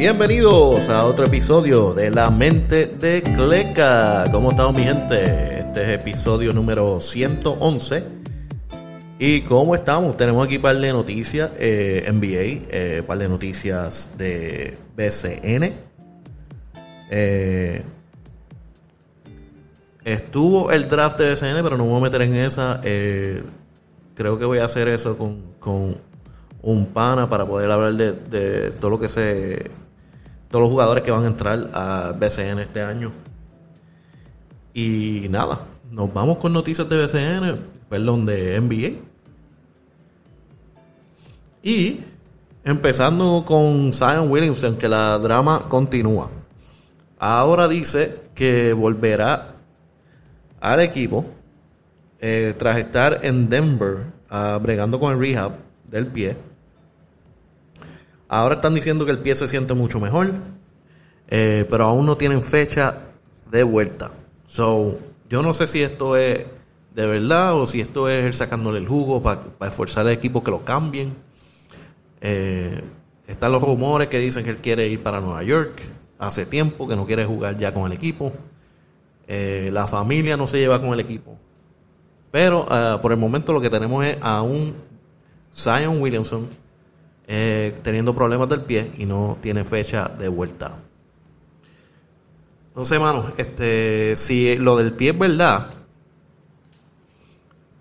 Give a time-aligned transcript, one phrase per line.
[0.00, 4.24] Bienvenidos a otro episodio de La Mente de Cleca.
[4.32, 5.58] ¿Cómo estamos mi gente?
[5.58, 8.04] Este es episodio número 111.
[9.18, 10.16] ¿Y cómo estamos?
[10.16, 15.74] Tenemos aquí un par de noticias eh, NBA, eh, par de noticias de BCN.
[17.10, 17.84] Eh,
[20.02, 22.80] estuvo el draft de BCN, pero no me voy a meter en esa.
[22.80, 25.94] Creo que voy a hacer eso con, con
[26.62, 29.70] un pana para poder hablar de, de todo lo que se
[30.50, 33.12] todos los jugadores que van a entrar a BCN este año.
[34.74, 38.98] Y nada, nos vamos con noticias de BCN, perdón, de NBA.
[41.62, 42.00] Y
[42.64, 46.30] empezando con Zion Williamson, que la drama continúa.
[47.18, 49.54] Ahora dice que volverá
[50.60, 51.26] al equipo
[52.18, 55.52] eh, tras estar en Denver ah, bregando con el rehab
[55.84, 56.49] del pie
[58.32, 60.32] Ahora están diciendo que el pie se siente mucho mejor,
[61.26, 62.98] eh, pero aún no tienen fecha
[63.50, 64.12] de vuelta.
[64.46, 66.46] So, yo no sé si esto es
[66.94, 70.64] de verdad o si esto es sacándole el jugo para, esforzar al equipo que lo
[70.64, 71.12] cambien.
[72.20, 72.84] Eh,
[73.26, 75.82] están los rumores que dicen que él quiere ir para Nueva York.
[76.20, 78.32] Hace tiempo que no quiere jugar ya con el equipo.
[79.26, 81.36] Eh, la familia no se lleva con el equipo.
[82.30, 82.64] Pero
[83.02, 84.76] por el momento lo que tenemos es a un
[85.52, 86.48] Zion Williamson
[87.32, 90.74] eh, teniendo problemas del pie y no tiene fecha de vuelta.
[92.74, 95.68] No sé, mano, este, si lo del pie es verdad,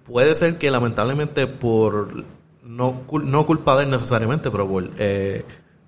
[0.06, 2.26] puede ser que lamentablemente por,
[2.64, 5.44] no, no culpa de él necesariamente, pero por, eh,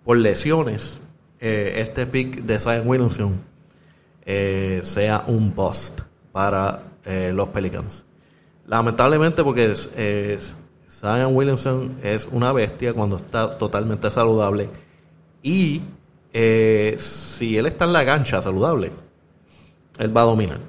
[0.08, 1.00] lesiones,
[1.40, 3.42] eh, este pick de Zion Williamson
[4.82, 8.06] sea un bust para los Pelicans.
[8.66, 10.56] Lamentablemente porque es
[10.92, 14.70] Zion Williamson es una bestia cuando está totalmente saludable.
[15.42, 15.82] Y
[16.34, 18.92] eh, si él está en la gancha saludable,
[19.98, 20.60] él va a dominar.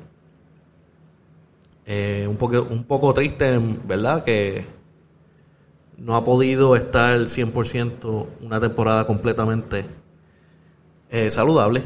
[1.84, 4.22] Eh, un, poco, un poco triste, ¿verdad?
[4.22, 4.64] Que
[5.98, 9.84] no ha podido estar 100% una temporada completamente
[11.10, 11.82] eh, saludable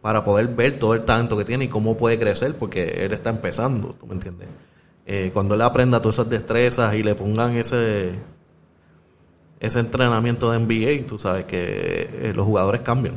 [0.00, 3.28] para poder ver todo el talento que tiene y cómo puede crecer, porque él está
[3.28, 4.48] empezando, ¿tú me entiendes?
[5.06, 8.18] Eh, cuando él aprenda todas esas destrezas y le pongan ese
[9.60, 13.14] ese entrenamiento de NBA, tú sabes que eh, los jugadores cambian.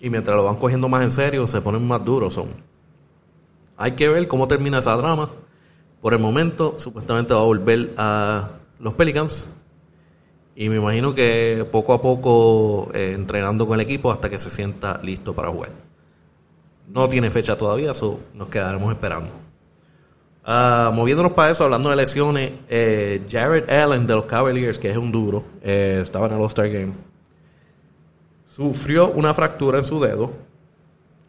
[0.00, 2.34] Y mientras lo van cogiendo más en serio, se ponen más duros.
[2.34, 2.48] Son.
[3.76, 5.30] Hay que ver cómo termina esa drama.
[6.00, 9.52] Por el momento, supuestamente va a volver a los Pelicans.
[10.56, 14.50] Y me imagino que poco a poco eh, entrenando con el equipo hasta que se
[14.50, 15.70] sienta listo para jugar.
[16.88, 19.49] No tiene fecha todavía, so nos quedaremos esperando.
[20.50, 24.96] Uh, moviéndonos para eso, hablando de lesiones, eh, Jared Allen de los Cavaliers, que es
[24.96, 26.92] un duro, eh, estaba en el All-Star Game,
[28.48, 30.32] sufrió una fractura en su dedo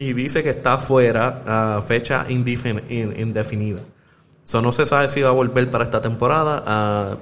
[0.00, 3.80] y dice que está fuera a fecha indefinida.
[4.42, 7.12] So, no se sabe si va a volver para esta temporada.
[7.12, 7.18] Uh,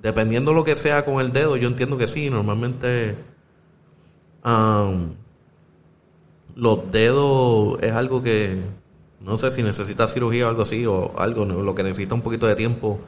[0.00, 2.30] dependiendo lo que sea con el dedo, yo entiendo que sí.
[2.30, 3.16] Normalmente
[6.54, 8.83] los dedos es algo que
[9.24, 12.46] no sé si necesita cirugía o algo así, o algo, lo que necesita un poquito
[12.46, 13.00] de tiempo,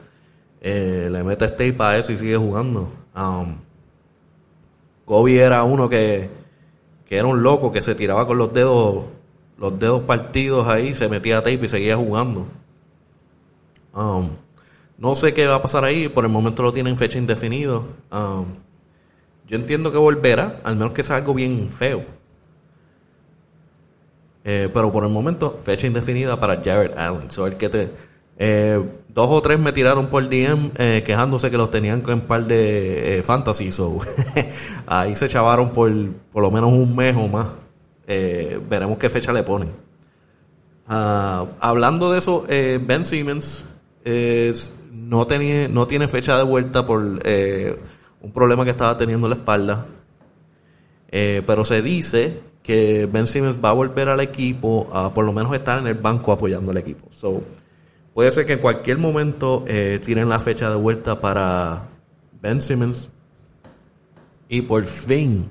[0.61, 2.91] eh, le mete tape para eso y sigue jugando.
[3.15, 3.57] Um,
[5.05, 6.29] Kobe era uno que,
[7.05, 9.05] que era un loco que se tiraba con los dedos,
[9.57, 12.47] los dedos partidos ahí, se metía tape y seguía jugando.
[13.93, 14.29] Um,
[14.97, 17.85] no sé qué va a pasar ahí, por el momento lo tienen fecha indefinido.
[18.11, 18.45] Um,
[19.47, 22.16] yo entiendo que volverá, al menos que sea algo bien feo.
[24.43, 27.29] Eh, pero por el momento, fecha indefinida para Jared Allen.
[27.29, 27.91] So, el que te,
[28.37, 32.45] eh, dos o tres me tiraron por DM eh, quejándose que los tenían un par
[32.45, 33.71] de fantasy.
[33.71, 33.99] So,
[34.87, 35.91] ahí se chavaron por
[36.31, 37.47] por lo menos un mes o más.
[38.07, 39.69] veremos qué fecha le ponen.
[40.87, 43.65] Ah, hablando de eso, Ben Simmons
[44.93, 49.35] no, tenía, no tiene fecha de vuelta por un problema que estaba teniendo en la
[49.35, 49.87] espalda.
[51.11, 55.55] pero se dice que Ben Simmons va a volver al equipo a por lo menos
[55.55, 57.07] estar en el banco apoyando al equipo.
[57.11, 57.41] So,
[58.13, 61.87] puede ser que en cualquier momento eh, tiren la fecha de vuelta para
[62.41, 63.09] Ben Simmons
[64.49, 65.49] y por fin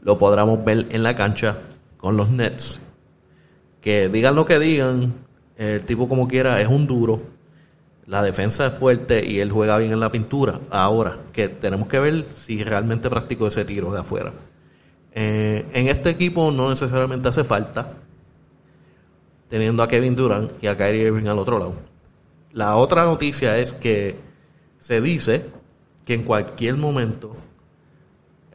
[0.00, 1.58] lo podremos ver en la cancha
[1.98, 2.80] con los Nets.
[3.82, 5.12] Que digan lo que digan,
[5.58, 7.20] el tipo como quiera es un duro.
[8.06, 10.60] La defensa es fuerte y él juega bien en la pintura.
[10.70, 14.32] Ahora, que tenemos que ver si realmente practicó ese tiro de afuera.
[15.16, 17.92] Eh, en este equipo no necesariamente hace falta,
[19.48, 21.74] teniendo a Kevin Durant y a Kyrie Irving al otro lado.
[22.52, 24.16] La otra noticia es que
[24.78, 25.46] se dice
[26.04, 27.36] que en cualquier momento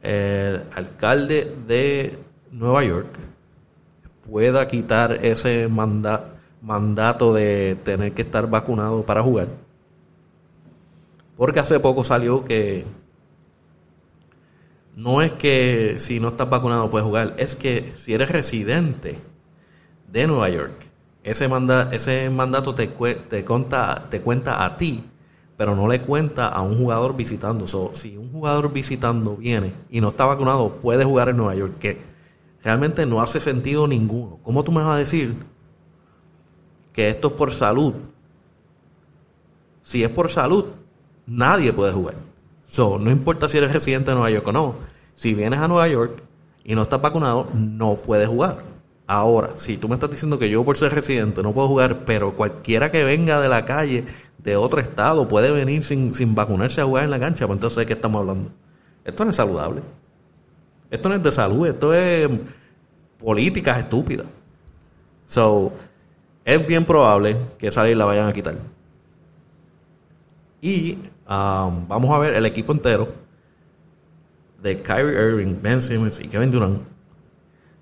[0.02, 2.18] el alcalde de
[2.52, 3.08] Nueva York
[4.30, 9.48] pueda quitar ese mandato de tener que estar vacunado para jugar.
[11.36, 12.84] Porque hace poco salió que
[14.96, 19.18] no es que si no estás vacunado puedes jugar, es que si eres residente
[20.08, 20.90] de Nueva York,
[21.22, 21.48] ese,
[21.92, 25.04] ese mandato te, te, cuenta, te cuenta a ti,
[25.56, 27.66] pero no le cuenta a un jugador visitando.
[27.66, 32.02] si un jugador visitando viene y no está vacunado, puede jugar en Nueva York, que
[32.62, 34.38] realmente no hace sentido ninguno.
[34.42, 35.34] ¿Cómo tú me vas a decir
[36.92, 37.94] que esto es por salud?
[39.82, 40.66] Si es por salud,
[41.26, 42.29] nadie puede jugar.
[42.70, 44.76] So, no importa si eres residente de Nueva York o no.
[45.16, 46.22] Si vienes a Nueva York
[46.62, 48.62] y no estás vacunado, no puedes jugar.
[49.08, 52.36] Ahora, si tú me estás diciendo que yo por ser residente no puedo jugar, pero
[52.36, 54.04] cualquiera que venga de la calle,
[54.38, 57.78] de otro estado, puede venir sin, sin vacunarse a jugar en la cancha, pues entonces
[57.78, 58.52] ¿de qué estamos hablando?
[59.04, 59.82] Esto no es saludable.
[60.92, 62.30] Esto no es de salud, esto es
[63.18, 64.28] políticas estúpidas.
[65.26, 65.72] So,
[66.44, 68.54] es bien probable que esa ley la vayan a quitar.
[70.62, 70.98] Y
[71.30, 73.08] um, vamos a ver el equipo entero
[74.60, 76.90] de Kyrie Irving, Ben Simmons y Kevin Durant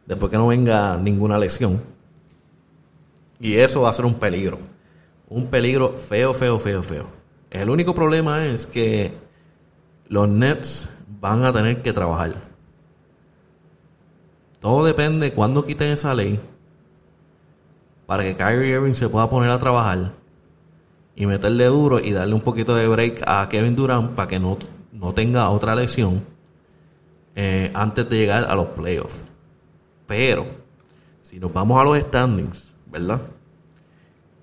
[0.08, 1.80] después que no venga ninguna lesión.
[3.38, 4.58] Y eso va a ser un peligro.
[5.28, 7.06] Un peligro feo, feo, feo, feo.
[7.50, 9.12] El único problema es que
[10.08, 10.88] los Nets
[11.20, 12.32] van a tener que trabajar.
[14.60, 16.40] Todo depende de cuándo quiten esa ley
[18.06, 20.12] para que Kyrie Irving se pueda poner a trabajar
[21.18, 24.56] y meterle duro y darle un poquito de break a Kevin Durant para que no,
[24.92, 26.24] no tenga otra lesión
[27.34, 29.28] eh, antes de llegar a los playoffs.
[30.06, 30.46] Pero,
[31.20, 33.20] si nos vamos a los standings, ¿verdad?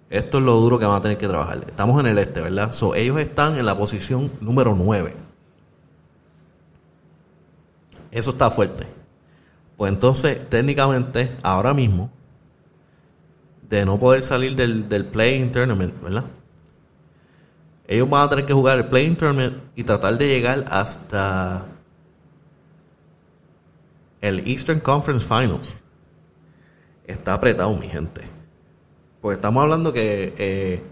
[0.09, 1.63] Esto es lo duro que van a tener que trabajar.
[1.65, 2.73] Estamos en el este, ¿verdad?
[2.73, 5.15] So, ellos están en la posición número 9.
[8.11, 8.85] Eso está fuerte.
[9.77, 12.11] Pues entonces, técnicamente, ahora mismo,
[13.61, 16.25] de no poder salir del, del Playing Tournament, ¿verdad?
[17.87, 21.65] Ellos van a tener que jugar el Playing Tournament y tratar de llegar hasta
[24.21, 25.83] el Eastern Conference Finals.
[27.05, 28.21] Está apretado, mi gente.
[29.21, 30.83] Porque estamos hablando que eh,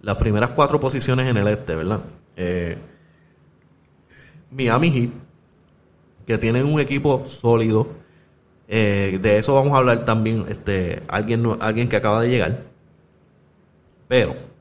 [0.00, 2.00] las primeras cuatro posiciones en el este, ¿verdad?
[2.36, 2.78] Eh,
[4.50, 5.10] Miami Heat,
[6.26, 7.88] que tienen un equipo sólido.
[8.66, 10.46] Eh, de eso vamos a hablar también.
[10.48, 12.62] Este, alguien, alguien que acaba de llegar.
[14.08, 14.53] Pero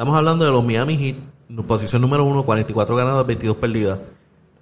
[0.00, 3.98] Estamos hablando de los Miami Heat, posición número uno, 44 ganadas, 22 perdidas.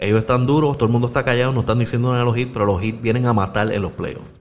[0.01, 2.49] Ellos están duros, todo el mundo está callado, no están diciendo nada a los Heat,
[2.53, 4.41] pero los Heat vienen a matar en los playoffs.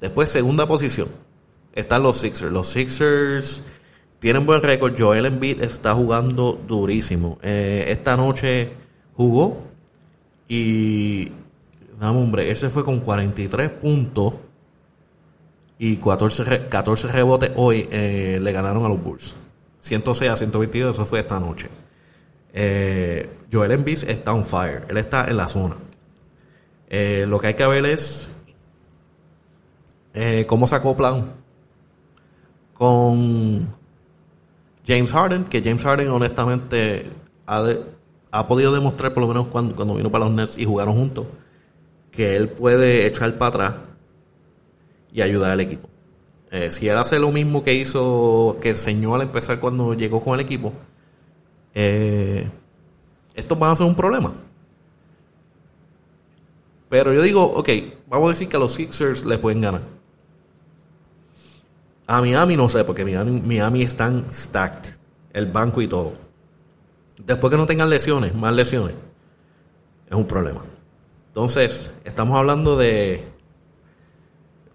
[0.00, 1.08] Después, segunda posición,
[1.74, 2.50] están los Sixers.
[2.50, 3.62] Los Sixers
[4.20, 4.94] tienen buen récord.
[4.98, 7.38] Joel Embiid está jugando durísimo.
[7.42, 8.72] Eh, esta noche
[9.12, 9.58] jugó
[10.48, 11.30] y.
[12.00, 14.32] Vamos, hombre, ese fue con 43 puntos
[15.78, 19.41] y 14, 14 rebotes hoy eh, le ganaron a los Bulls.
[19.82, 21.68] 106 a 122, eso fue esta noche.
[22.54, 25.76] Eh, Joel Embiid está on fire, él está en la zona.
[26.88, 28.30] Eh, lo que hay que ver es
[30.46, 31.32] cómo se acoplan
[32.74, 33.68] con
[34.86, 37.06] James Harden, que James Harden honestamente
[37.46, 41.26] ha, podido demostrar, por lo menos cuando, cuando vino para los Nets y jugaron juntos,
[42.10, 43.74] que él puede echar para atrás
[45.12, 45.91] y ayudar al equipo.
[46.52, 50.34] Eh, si él hace lo mismo que hizo, que enseñó al empezar cuando llegó con
[50.34, 50.74] el equipo,
[51.72, 52.46] eh,
[53.34, 54.34] esto va a ser un problema.
[56.90, 57.70] Pero yo digo, ok,
[58.06, 59.80] vamos a decir que a los Sixers le pueden ganar.
[62.06, 64.96] A Miami no sé, porque Miami, Miami están stacked,
[65.32, 66.12] el banco y todo.
[67.16, 68.94] Después que no tengan lesiones, más lesiones,
[70.06, 70.62] es un problema.
[71.28, 73.24] Entonces, estamos hablando de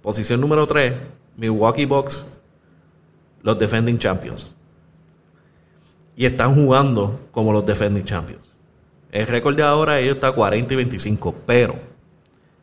[0.02, 0.96] Posición número 3,
[1.38, 2.26] Milwaukee Bucks,
[3.44, 4.54] los defending champions.
[6.16, 8.58] Y están jugando como los defending champions.
[9.12, 11.80] El récord de ahora ellos está 40 y 25, pero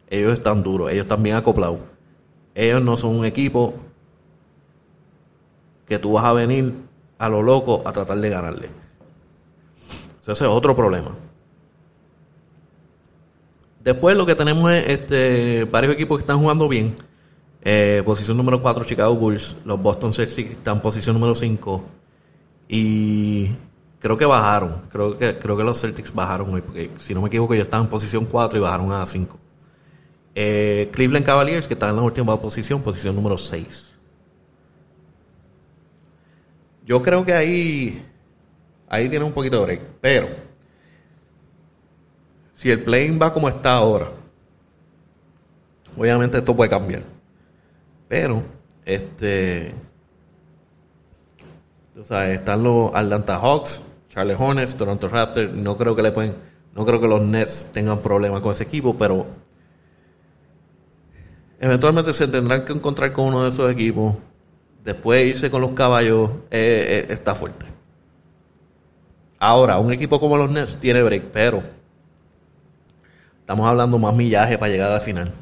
[0.08, 1.80] ellos están duros, ellos están bien acoplados.
[2.54, 3.74] Ellos no son un equipo
[5.86, 6.74] que tú vas a venir
[7.18, 8.70] a lo loco a tratar de ganarle.
[10.20, 11.16] Ese es otro problema.
[13.82, 16.94] Después lo que tenemos es este, varios equipos que están jugando bien.
[17.66, 19.56] Eh, posición número 4, Chicago Bulls.
[19.64, 21.84] Los Boston Celtics están en posición número 5.
[22.68, 23.50] Y
[23.98, 24.82] creo que bajaron.
[24.90, 26.60] Creo que, creo que los Celtics bajaron hoy.
[26.60, 29.38] Porque si no me equivoco, ellos estaban en posición 4 y bajaron a 5.
[30.34, 33.98] Eh, Cleveland Cavaliers, que están en la última posición, posición número 6.
[36.84, 38.04] Yo creo que ahí,
[38.88, 39.80] ahí tiene un poquito de break.
[40.00, 40.28] Pero
[42.52, 44.10] Si el plane va como está ahora,
[45.96, 47.13] obviamente esto puede cambiar.
[48.08, 48.42] Pero,
[48.84, 49.74] este.
[51.98, 55.52] O sea, están los Atlanta Hawks, Charlie Hornets, Toronto Raptors.
[55.52, 56.34] No creo que le pueden.
[56.74, 59.26] No creo que los Nets tengan problemas con ese equipo, pero
[61.60, 64.16] eventualmente se tendrán que encontrar con uno de esos equipos.
[64.82, 67.66] Después irse con los caballos eh, eh, está fuerte.
[69.38, 71.60] Ahora, un equipo como los Nets tiene break, pero
[73.38, 75.32] estamos hablando más millaje para llegar a la final.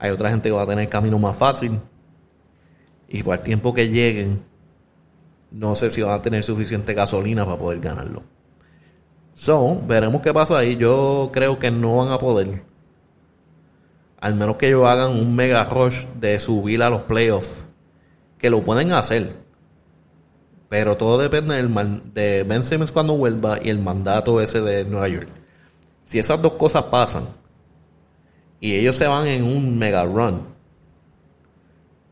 [0.00, 1.78] Hay otra gente que va a tener el camino más fácil.
[3.06, 4.42] Y por el tiempo que lleguen,
[5.50, 8.22] no sé si van a tener suficiente gasolina para poder ganarlo.
[9.34, 10.76] So, veremos qué pasa ahí.
[10.76, 12.62] Yo creo que no van a poder.
[14.20, 17.64] Al menos que ellos hagan un mega rush de subir a los playoffs.
[18.38, 19.34] Que lo pueden hacer.
[20.70, 25.08] Pero todo depende del de Ben Simmons cuando vuelva y el mandato ese de Nueva
[25.08, 25.28] York.
[26.04, 27.24] Si esas dos cosas pasan,
[28.60, 30.42] y ellos se van en un mega run,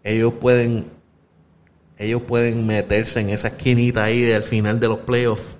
[0.02, 0.98] ellos pueden
[1.98, 5.58] ellos pueden meterse en esa esquinita ahí del final de los playoffs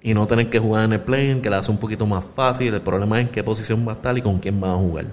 [0.00, 2.72] y no tener que jugar en el play que la hace un poquito más fácil.
[2.72, 5.06] El problema es en qué posición va a estar y con quién van a jugar.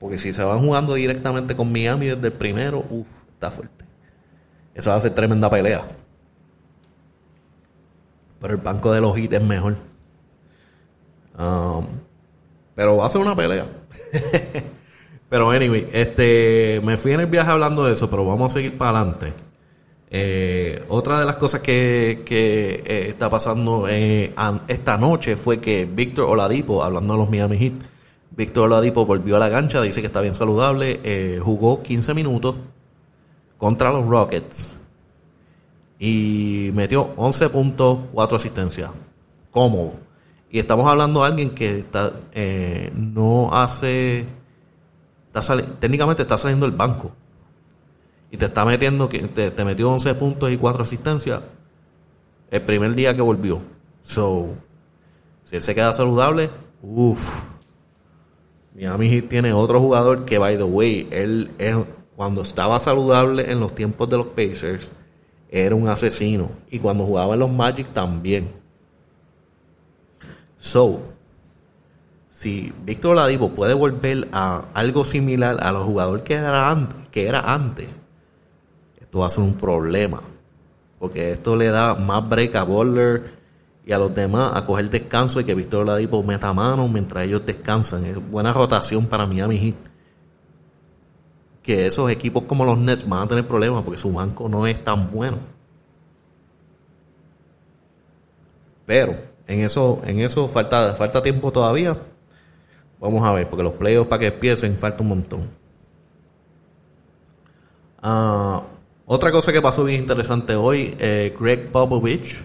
[0.00, 3.84] Porque si se van jugando directamente con Miami desde el primero, uff, está fuerte.
[4.74, 5.84] Esa va a ser tremenda pelea.
[8.40, 9.76] Pero el banco de los hits es mejor.
[11.38, 11.86] Um,
[12.76, 13.66] pero va a ser una pelea.
[15.28, 18.78] pero anyway, este, me fui en el viaje hablando de eso, pero vamos a seguir
[18.78, 19.32] para adelante.
[20.08, 24.32] Eh, otra de las cosas que, eh, está pasando eh,
[24.68, 27.74] esta noche fue que Víctor Oladipo, hablando de los Miami Heat,
[28.30, 32.56] Víctor Oladipo volvió a la cancha, dice que está bien saludable, jugó 15 minutos
[33.56, 34.76] contra los Rockets
[35.98, 38.90] y metió 11 puntos, 4 asistencias.
[39.50, 40.05] Cómodo.
[40.50, 44.26] Y estamos hablando de alguien que está, eh, no hace.
[45.34, 47.12] Está técnicamente está saliendo del banco.
[48.30, 49.08] Y te está metiendo.
[49.08, 51.42] que te, metió 11 puntos y 4 asistencias
[52.50, 53.60] el primer día que volvió.
[54.02, 54.54] So,
[55.42, 56.50] si él se queda saludable,
[56.82, 57.44] uff.
[58.74, 63.74] Miami tiene otro jugador que, by the way, él, él cuando estaba saludable en los
[63.74, 64.92] tiempos de los Pacers,
[65.50, 66.50] era un asesino.
[66.70, 68.50] Y cuando jugaba en los Magic también.
[70.66, 71.00] So,
[72.28, 76.72] si Víctor Oladipo puede volver a algo similar a los jugadores que era,
[77.52, 77.88] antes,
[79.00, 80.20] esto va a ser un problema.
[80.98, 83.32] Porque esto le da más break a Butler
[83.86, 87.46] y a los demás a coger descanso y que Víctor Oladipo meta mano mientras ellos
[87.46, 88.04] descansan.
[88.04, 89.76] Es buena rotación para Miami Heat.
[91.62, 94.82] Que esos equipos como los Nets van a tener problemas porque su banco no es
[94.82, 95.38] tan bueno.
[98.84, 101.96] Pero en eso, en eso falta, falta tiempo todavía.
[103.00, 105.50] Vamos a ver, porque los playoffs para que empiecen falta un montón.
[108.02, 108.62] Ah,
[109.04, 112.42] otra cosa que pasó bien interesante hoy, eh, Greg Popovich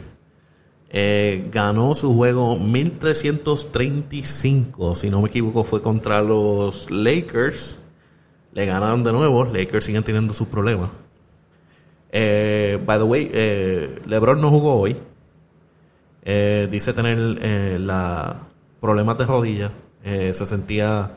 [0.89, 7.77] eh, ganó su juego 1335, si no me equivoco fue contra los Lakers.
[8.53, 10.89] Le ganaron de nuevo, Lakers siguen teniendo sus problemas.
[12.11, 13.31] Eh, by the way,
[14.05, 14.97] LeBron no jugó hoy.
[16.23, 18.47] Eh, dice tener eh, la
[18.79, 19.71] problemas de rodilla.
[20.03, 21.11] Eh, se sentía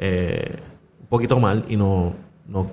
[0.00, 2.14] un poquito mal y no,
[2.46, 2.70] no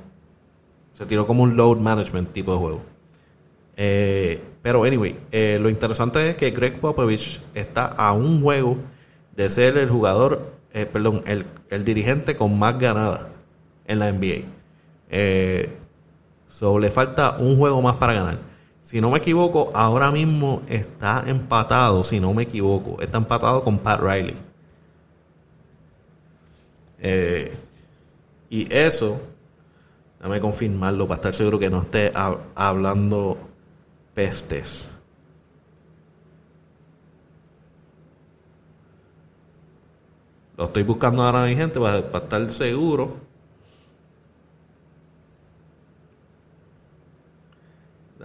[0.94, 2.82] se tiró como un load management tipo de juego.
[4.62, 5.18] pero anyway,
[5.60, 8.78] lo interesante es que Greg Popovich está a un juego
[9.36, 13.26] de ser el jugador, perdón, el, dirigente con más ganadas
[13.88, 14.46] en la NBA.
[16.48, 18.55] so le falta un juego más para ganar.
[18.86, 23.80] Si no me equivoco, ahora mismo está empatado, si no me equivoco, está empatado con
[23.80, 24.36] Pat Riley.
[27.00, 27.58] Eh,
[28.48, 29.20] y eso,
[30.20, 32.14] déjame confirmarlo para estar seguro que no esté
[32.54, 33.40] hablando
[34.14, 34.88] pestes.
[40.58, 43.25] Lo estoy buscando ahora mi gente para estar seguro.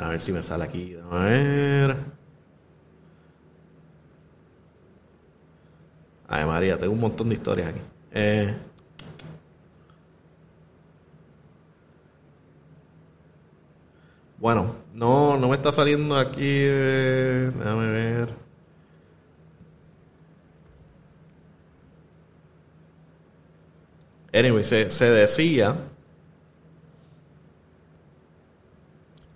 [0.01, 0.97] A ver si me sale aquí.
[1.11, 1.97] A ver.
[6.29, 7.81] Ay, María, tengo un montón de historias aquí.
[8.13, 8.57] Eh,
[14.39, 16.39] bueno, no, no me está saliendo aquí.
[16.41, 18.29] Eh, déjame ver.
[24.33, 25.90] Anyway, se, se decía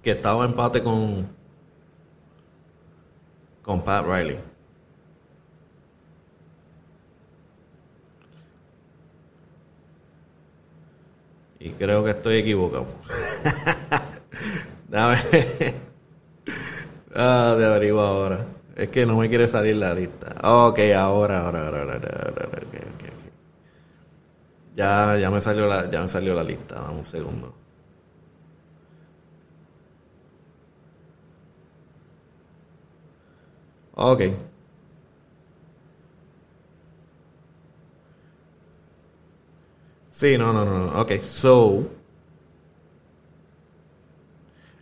[0.04, 1.26] que estaba empate con,
[3.62, 4.38] con Pat Riley.
[11.58, 12.86] Y creo que estoy equivocado.
[14.88, 15.18] Dame.
[17.14, 18.44] Ah, te averiguo ahora.
[18.76, 20.34] Es que no me quiere salir la lista.
[20.42, 22.00] Ok, ahora, ahora, ahora.
[24.74, 26.74] Ya, ya me salió la, ya me salió la lista.
[26.74, 27.63] Dame un segundo.
[33.96, 34.22] Ok.
[40.10, 41.00] Sí, no, no, no.
[41.00, 41.88] Ok, so.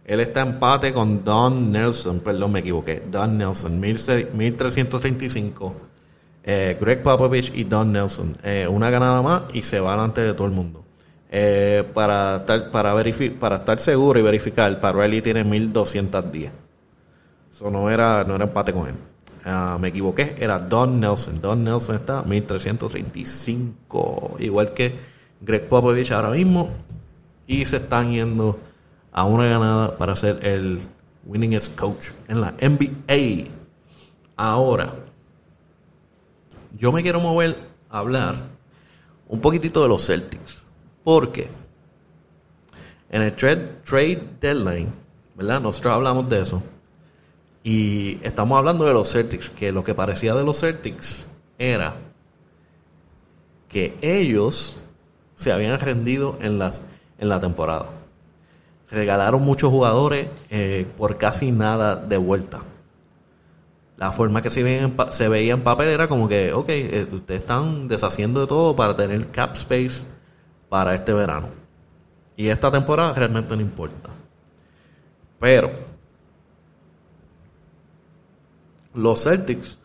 [0.05, 3.03] Él está en empate con Don Nelson, perdón, me equivoqué.
[3.11, 5.75] Don Nelson, 1335.
[6.45, 8.37] Eh, Greg Popovich y Don Nelson.
[8.43, 10.85] Eh, una ganada más y se va delante de todo el mundo.
[11.31, 12.95] Eh, para, estar, para,
[13.41, 16.62] para estar seguro y verificar, Parrelli tiene 1210.
[17.53, 18.95] Eso no era, no era empate con él.
[19.45, 21.39] Ah, me equivoqué, era Don Nelson.
[21.39, 24.37] Don Nelson está 1335.
[24.39, 24.97] Igual que
[25.43, 26.71] Greg Popovich ahora mismo.
[27.47, 28.59] Y se están yendo
[29.13, 30.81] a una ganada para ser el
[31.27, 33.51] winningest coach en la NBA.
[34.37, 34.95] Ahora,
[36.79, 37.59] yo me quiero mover
[37.91, 38.37] a hablar
[39.29, 40.65] un poquitito de los Celtics.
[41.05, 41.49] Porque
[43.11, 44.91] en el trade, trade deadline,
[45.37, 45.61] ¿verdad?
[45.61, 46.63] Nosotros hablamos de eso.
[47.63, 51.29] Y estamos hablando de los Celtics, que lo que parecía de los Celtics
[51.59, 51.95] era
[53.69, 54.79] que ellos
[55.35, 56.83] se habían rendido en, las,
[57.19, 57.87] en la temporada.
[58.91, 62.61] Regalaron muchos jugadores eh, por casi nada de vuelta.
[63.97, 67.89] La forma que se veía, en, se papel era como que, ok, eh, ustedes están
[67.89, 70.05] deshaciendo de todo para tener cap space
[70.69, 71.49] para este verano.
[72.37, 74.11] Y esta temporada realmente no importa.
[75.39, 75.71] Pero
[78.95, 79.79] los Celtics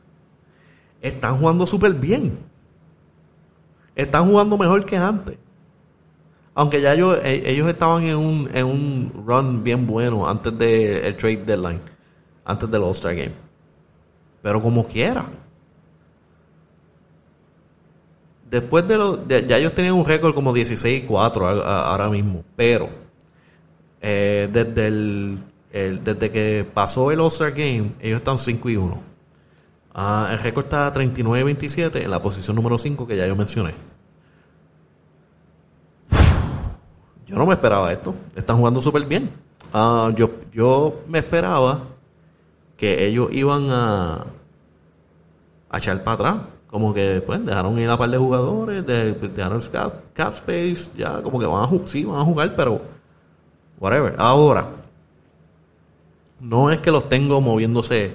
[1.01, 2.37] están jugando súper bien.
[3.95, 5.37] Están jugando mejor que antes.
[6.53, 11.15] Aunque ya ellos, e, ellos estaban en un, en un run bien bueno antes del
[11.15, 11.81] trade deadline,
[12.45, 13.33] antes del All-Star Game.
[14.41, 15.25] Pero como quiera.
[18.49, 19.27] Después de lo.
[19.27, 22.43] ya ellos tenían un récord como 16-4 ahora mismo.
[22.55, 22.89] Pero.
[24.01, 25.39] Eh, desde el
[25.71, 29.01] desde que pasó el All-Star Game, ellos están 5 y 1.
[29.93, 33.73] Ah, el récord está 39-27 en la posición número 5 que ya yo mencioné.
[37.25, 38.15] Yo no me esperaba esto.
[38.35, 39.31] Están jugando súper bien.
[39.73, 41.81] Ah, yo, yo me esperaba
[42.77, 44.25] que ellos iban a,
[45.69, 46.35] a echar para atrás.
[46.67, 51.39] Como que pues dejaron ir a par de jugadores, dejaron cap, cap space, ya como
[51.39, 52.81] que van a, sí, van a jugar, pero
[53.79, 54.15] whatever.
[54.17, 54.67] Ahora,
[56.39, 58.11] no es que los tengo moviéndose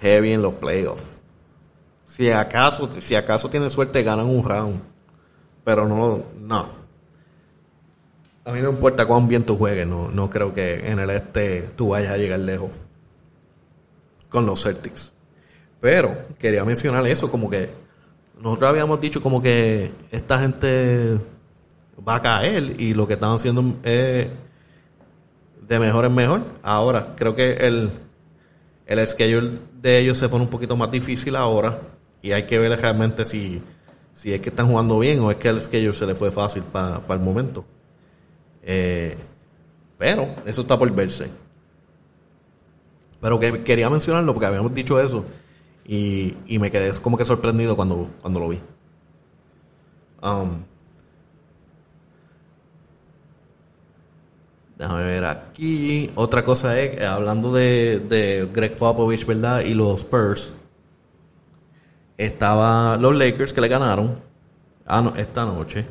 [0.00, 1.20] heavy en los playoffs.
[2.04, 4.80] Si acaso, si acaso tienen suerte, ganan un round.
[5.64, 6.68] Pero no, no.
[8.44, 11.62] A mí no importa cuán bien tú juegues, no, no creo que en el este
[11.74, 12.70] tú vayas a llegar lejos
[14.28, 15.12] con los Celtics.
[15.80, 17.70] Pero quería mencionar eso, como que
[18.40, 21.18] nosotros habíamos dicho como que esta gente
[22.06, 24.28] va a caer y lo que están haciendo es
[25.66, 26.42] de mejor en mejor.
[26.62, 27.90] Ahora, creo que el,
[28.86, 31.80] el schedule de ellos se pone un poquito más difícil ahora
[32.22, 33.62] y hay que ver realmente si,
[34.12, 36.62] si es que están jugando bien o es que el schedule se le fue fácil
[36.62, 37.64] para el momento.
[38.62, 39.16] Eh,
[39.98, 41.30] pero eso está por verse.
[43.20, 45.24] Pero que quería mencionarlo porque habíamos dicho eso
[45.84, 48.60] y, y me quedé como que sorprendido cuando, cuando lo vi.
[50.22, 50.64] Um,
[54.76, 56.10] Déjame ver aquí.
[56.14, 59.60] Otra cosa es, eh, hablando de, Greg Popovich, ¿verdad?
[59.60, 60.54] Y los Spurs.
[62.18, 64.18] Estaba los Lakers que le ganaron
[64.86, 65.86] ah, esta noche.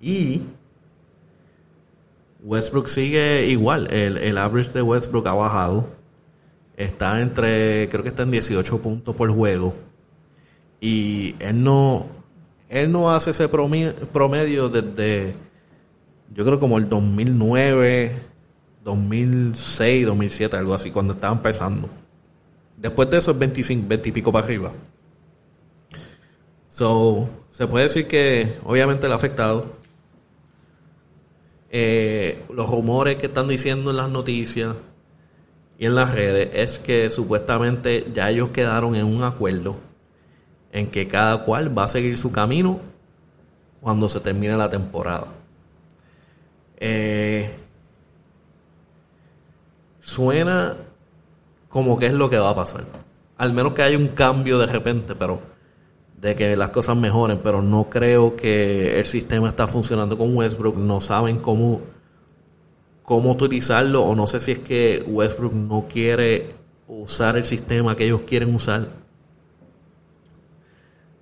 [0.00, 0.42] Y
[2.42, 3.92] Westbrook sigue igual.
[3.92, 5.88] El, el average de Westbrook ha bajado.
[6.76, 9.74] Está entre, creo que está en 18 puntos por juego.
[10.80, 12.06] Y él no,
[12.68, 15.34] él no hace ese promedio desde
[16.34, 18.22] yo creo como el 2009,
[18.84, 21.88] 2006, 2007, algo así, cuando estaba empezando.
[22.76, 24.72] Después de eso es 25, 20 y pico para arriba.
[26.68, 29.76] So, se puede decir que obviamente le ha afectado.
[31.70, 34.76] Eh, los rumores que están diciendo en las noticias
[35.78, 39.76] y en las redes es que supuestamente ya ellos quedaron en un acuerdo
[40.70, 42.78] en que cada cual va a seguir su camino
[43.80, 45.32] cuando se termine la temporada.
[46.78, 47.50] Eh,
[50.00, 50.76] suena
[51.68, 52.84] como que es lo que va a pasar.
[53.38, 55.40] Al menos que haya un cambio de repente, pero
[56.20, 60.76] de que las cosas mejoren, pero no creo que el sistema está funcionando con Westbrook.
[60.76, 61.82] No saben cómo,
[63.02, 66.54] cómo utilizarlo, o no sé si es que Westbrook no quiere
[66.86, 68.88] usar el sistema que ellos quieren usar.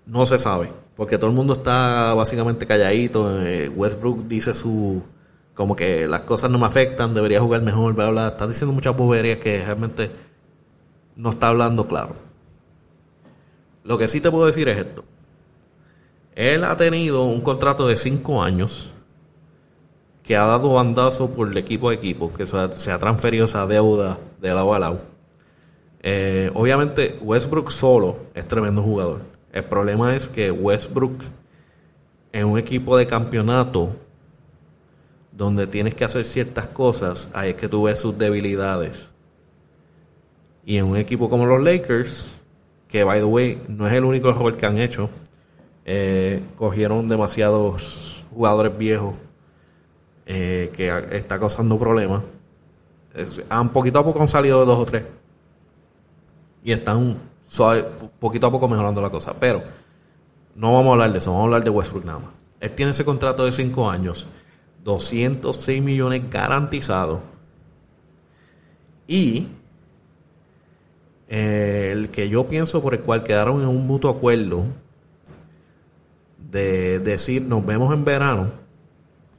[0.06, 3.42] No se sabe, porque todo el mundo está básicamente calladito.
[3.42, 5.02] Eh, Westbrook dice su
[5.54, 8.28] como que las cosas no me afectan, debería jugar mejor, bla, bla.
[8.28, 10.10] Está diciendo muchas boberías que realmente
[11.16, 12.14] no está hablando claro.
[13.84, 15.04] Lo que sí te puedo decir es esto.
[16.34, 18.90] Él ha tenido un contrato de 5 años
[20.24, 24.18] que ha dado bandazo por el equipo a equipo, que se ha, transferido esa deuda
[24.40, 25.02] de lado a lado.
[26.02, 29.20] Eh, obviamente Westbrook solo es tremendo jugador.
[29.52, 31.22] El problema es que Westbrook
[32.32, 33.94] en un equipo de campeonato
[35.36, 39.10] donde tienes que hacer ciertas cosas, ahí es que tú ves sus debilidades.
[40.64, 42.40] Y en un equipo como los Lakers,
[42.88, 45.10] que by the way no es el único error que han hecho.
[45.84, 49.16] Eh, cogieron demasiados jugadores viejos
[50.26, 52.22] eh, que está causando problemas.
[53.48, 55.04] han poquito a poco han salido dos o tres
[56.64, 57.20] y están
[58.18, 59.34] poquito a poco mejorando la cosa.
[59.38, 59.62] Pero
[60.54, 62.30] no vamos a hablar de eso, vamos a hablar de Westbrook nada más.
[62.60, 64.26] Él tiene ese contrato de 5 años,
[64.84, 67.20] 206 millones garantizados.
[69.06, 69.48] Y
[71.28, 74.66] el que yo pienso por el cual quedaron en un mutuo acuerdo
[76.38, 78.50] de decir nos vemos en verano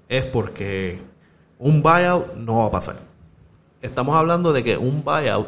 [0.09, 0.99] es porque
[1.57, 2.97] un buyout no va a pasar.
[3.81, 5.47] Estamos hablando de que un buyout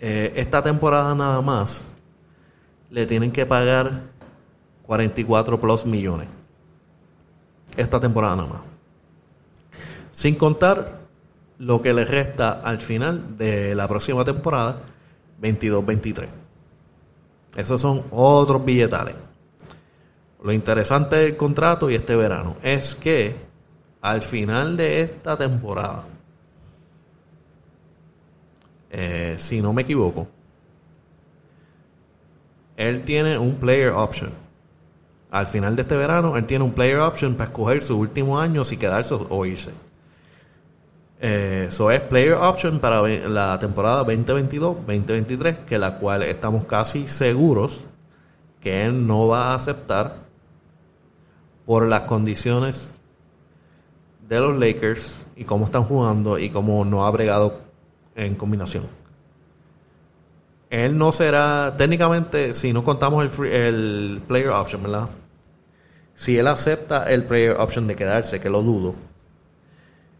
[0.00, 1.86] eh, esta temporada nada más
[2.90, 4.02] le tienen que pagar
[4.82, 6.28] 44 plus millones.
[7.76, 8.62] Esta temporada nada más.
[10.12, 11.00] Sin contar
[11.58, 14.80] lo que le resta al final de la próxima temporada
[15.40, 16.28] 22-23.
[17.56, 19.14] Esos son otros billetales.
[20.42, 23.34] Lo interesante del contrato y este verano es que
[24.02, 26.04] al final de esta temporada,
[28.90, 30.28] eh, si no me equivoco,
[32.76, 34.43] él tiene un player option.
[35.34, 38.64] Al final de este verano, él tiene un player option para escoger su último año
[38.64, 39.72] si quedarse o irse.
[41.18, 47.84] Eso eh, es Player Option para la temporada 2022-2023, que la cual estamos casi seguros
[48.60, 50.18] que él no va a aceptar
[51.64, 53.02] por las condiciones
[54.28, 57.58] de los Lakers y cómo están jugando y cómo no ha bregado
[58.14, 58.84] en combinación.
[60.70, 65.08] Él no será, técnicamente, si no contamos el, el player option, ¿verdad?
[66.14, 68.94] Si él acepta el player option de quedarse, que lo dudo,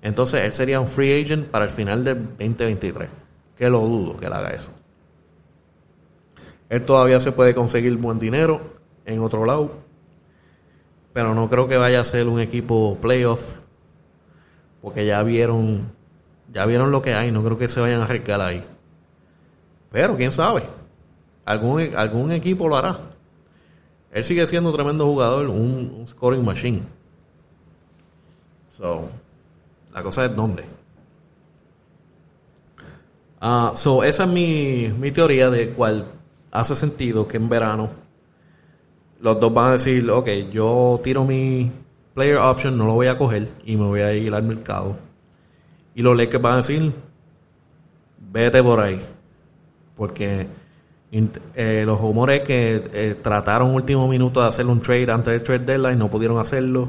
[0.04, 3.08] entonces él sería un free agent para el final del 2023.
[3.56, 4.70] Que lo dudo que él haga eso.
[6.68, 8.60] Él todavía se puede conseguir buen dinero
[9.06, 9.72] en otro lado.
[11.14, 13.60] Pero no creo que vaya a ser un equipo playoff.
[14.82, 15.90] Porque ya vieron.
[16.52, 17.30] Ya vieron lo que hay.
[17.32, 18.62] No creo que se vayan a arriesgar ahí.
[19.90, 20.64] Pero quién sabe.
[21.46, 23.13] Algún, algún equipo lo hará.
[24.14, 25.48] Él sigue siendo un tremendo jugador.
[25.48, 26.82] Un, scoring machine.
[28.68, 29.08] So.
[29.92, 30.64] La cosa es dónde.
[33.40, 36.06] Ah, so, esa es mi, mi teoría de cuál
[36.50, 37.90] hace sentido que en verano
[39.20, 41.70] los dos van a decir, ok, yo tiro mi
[42.14, 44.96] player option, no lo voy a coger y me voy a ir al mercado.
[45.94, 46.92] Y los Lakers van a decir,
[48.18, 49.00] vete por ahí.
[49.96, 50.46] Porque
[51.54, 55.64] eh, los rumores que eh, trataron último minuto de hacer un trade antes del trade
[55.64, 56.88] deadline no pudieron hacerlo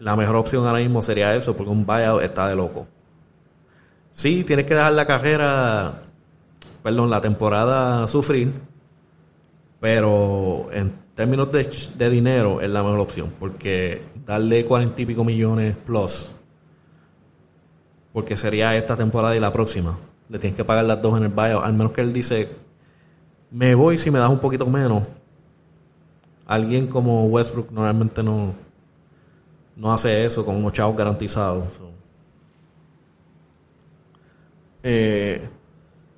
[0.00, 2.88] la mejor opción ahora mismo sería eso, porque un buyout está de loco.
[4.10, 6.02] Sí, tienes que dejar la carrera,
[6.82, 8.50] perdón, la temporada sufrir,
[9.78, 15.76] pero en términos de, dinero es la mejor opción, porque darle cuarenta y pico millones
[15.76, 16.34] plus,
[18.14, 19.98] porque sería esta temporada y la próxima,
[20.30, 22.48] le tienes que pagar las dos en el buyout, al menos que él dice,
[23.50, 25.10] me voy si me das un poquito menos.
[26.46, 28.54] Alguien como Westbrook normalmente no
[29.80, 31.80] no hace eso con unos chavos garantizados.
[34.82, 35.48] Eh,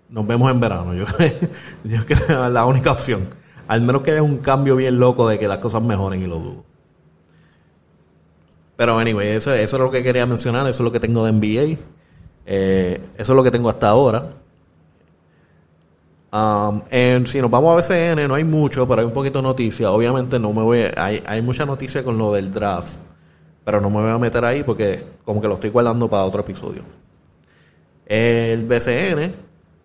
[0.09, 0.95] nos vemos en verano.
[0.95, 3.29] Yo, creo que es la única opción.
[3.69, 6.41] Al menos que haya un cambio bien loco de que las cosas mejoren y lo
[6.41, 6.65] dudo.
[8.75, 10.67] Pero anyway, eso, eso es lo que quería mencionar.
[10.67, 11.79] Eso es lo que tengo de NBA.
[12.47, 14.42] Eh, eso es lo que tengo hasta ahora.
[16.33, 16.81] Um,
[17.27, 19.91] si nos vamos a BCN, no hay mucho, pero hay un poquito de noticia.
[19.91, 20.85] Obviamente no me voy.
[20.97, 23.01] Hay, hay mucha noticia con lo del draft.
[23.65, 26.41] Pero no me voy a meter ahí porque como que lo estoy guardando para otro
[26.41, 26.83] episodio.
[28.07, 29.35] El BCN,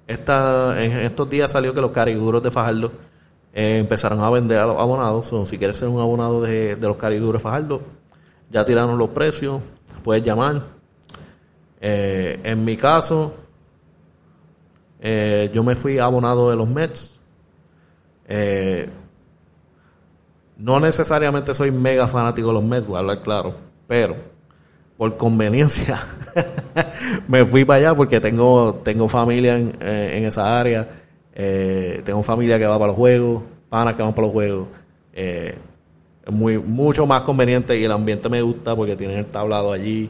[0.07, 2.91] esta, en estos días salió que los cariduros de Fajardo
[3.53, 5.33] eh, empezaron a vender a los abonados.
[5.45, 7.81] si quieres ser un abonado de, de los Caridures Fajardo,
[8.49, 9.61] ya tiraron los precios,
[10.03, 10.63] puedes llamar.
[11.81, 13.33] Eh, en mi caso,
[14.99, 17.19] eh, yo me fui abonado de los Mets.
[20.57, 23.55] no necesariamente soy mega fanático de los Mets, voy a hablar claro,
[23.87, 24.15] pero
[24.97, 25.99] por conveniencia
[27.27, 30.87] me fui para allá porque tengo, tengo familia en, en esa área
[31.39, 34.67] eh, tengo familia que va para los juegos, panas que van para los juegos.
[35.13, 35.55] Eh,
[36.25, 40.09] es muy, mucho más conveniente y el ambiente me gusta porque tienen el tablado allí.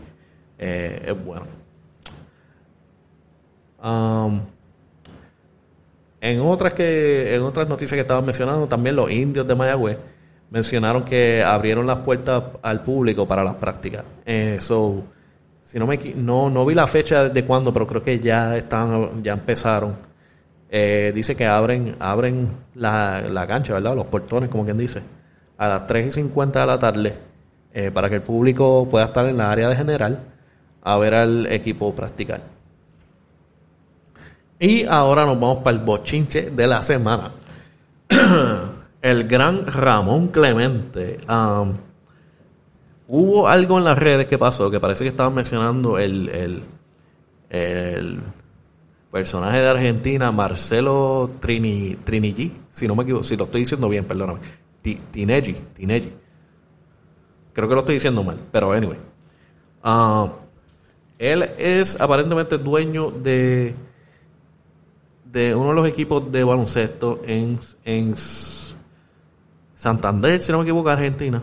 [0.57, 1.45] Eh, es bueno.
[3.83, 4.39] Um,
[6.31, 9.97] en otras que en otras noticias que estaban mencionando, también los indios de Mayagüez
[10.49, 14.05] mencionaron que abrieron las puertas al público para las prácticas.
[14.59, 15.03] so,
[15.63, 19.21] si no me no, no vi la fecha de cuándo, pero creo que ya están
[19.23, 20.07] ya empezaron
[20.69, 23.95] eh, dice que abren, abren la, la, cancha, ¿verdad?
[23.95, 25.01] Los portones, como quien dice,
[25.57, 27.13] a las 3 y 50 de la tarde
[27.73, 30.19] eh, para que el público pueda estar en la área de general
[30.81, 32.41] a ver al equipo practicar.
[34.59, 37.31] Y ahora nos vamos para el bochinche de la semana.
[39.01, 41.19] el gran Ramón Clemente.
[43.07, 46.63] hubo algo en las redes que pasó que parece que estaban mencionando el, el,
[47.49, 48.19] el
[49.11, 54.05] personaje de Argentina, Marcelo Trini, Trinigi, si no me equivoco, si lo estoy diciendo bien,
[54.05, 54.39] perdóname,
[54.81, 56.11] Tinegi, Tinegi.
[57.53, 58.97] Creo que lo estoy diciendo mal, pero anyway.
[59.83, 60.29] Uh,
[61.17, 63.73] él es aparentemente dueño de,
[65.55, 68.15] uno de los equipos de baloncesto en, en
[69.75, 71.41] Santander, si no me equivoco, Argentina.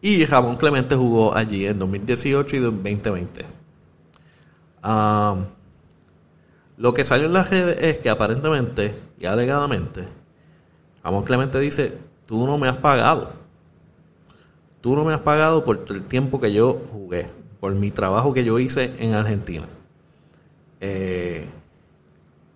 [0.00, 3.62] Y Ramón Clemente jugó allí en 2018 y 2020
[6.76, 10.04] lo que salió en las redes es que aparentemente y alegadamente,
[11.04, 13.32] Ramón Clemente dice, tú no me has pagado.
[14.80, 17.28] Tú no me has pagado por el tiempo que yo jugué,
[17.60, 19.68] por mi trabajo que yo hice en Argentina.
[20.84, 21.48] Eh,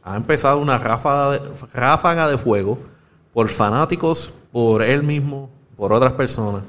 [0.03, 1.41] ha empezado una ráfaga de,
[1.73, 2.77] ráfaga de fuego
[3.33, 6.65] por fanáticos, por él mismo, por otras personas,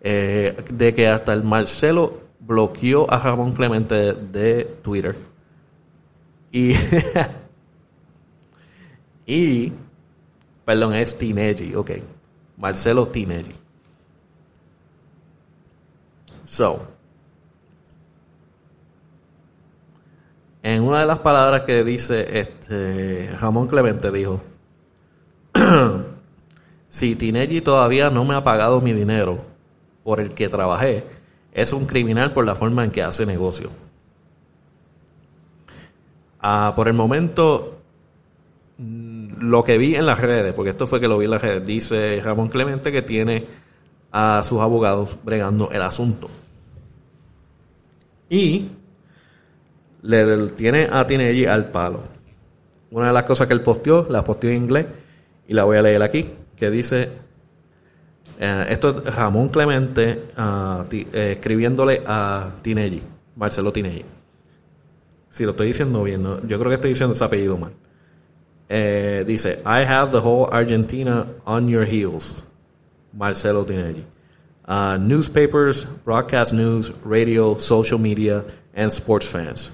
[0.00, 5.16] eh, de que hasta el Marcelo bloqueó a Ramón Clemente de, Twitter.
[6.52, 6.74] Y,
[10.64, 11.90] perdón, es Tinegi, ok.
[12.58, 13.54] Marcelo Tinegi.
[16.44, 16.91] So,
[20.62, 24.42] en una de las palabras que dice este Ramón Clemente dijo,
[26.88, 29.44] si Tinegi todavía no me ha pagado mi dinero
[30.04, 31.04] por el que trabajé,
[31.52, 33.70] es un criminal por la forma en que hace negocio.
[36.40, 37.78] Ah, por el momento,
[38.78, 41.66] lo que vi en las redes, porque esto fue que lo vi en las redes,
[41.66, 43.46] dice Ramón Clemente que tiene
[44.12, 46.30] a sus abogados bregando el asunto.
[48.28, 48.70] Y
[50.02, 52.02] le tiene a Tinelli al palo.
[52.90, 54.86] Una de las cosas que él posteó, la posteó en inglés
[55.48, 57.08] y la voy a leer aquí, que dice
[58.38, 63.02] eh, esto es Ramón Clemente uh, escribiéndole a Tinelli,
[63.36, 64.04] Marcelo Tinelli.
[65.28, 67.72] Si lo estoy diciendo bien, yo creo que estoy diciendo ese apellido mal.
[68.68, 72.42] Eh, dice, I have the whole Argentina on your heels.
[73.12, 74.04] Marcelo Tinelli.
[74.66, 79.70] Uh, newspapers, broadcast news, radio, social media, and sports fans.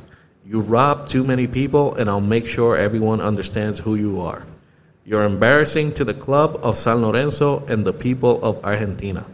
[0.48, 4.46] You robbed too many people, and I'll make sure everyone understands who you are.
[5.04, 9.26] You're embarrassing to the club of San Lorenzo and the people of Argentina.